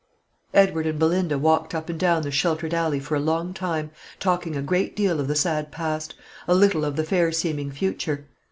[0.55, 4.55] Edward and Belinda walked up and down the sheltered alley for a long time, talking
[4.57, 6.15] a great deal of the sad past,
[6.47, 8.25] a little of the fair seeming future.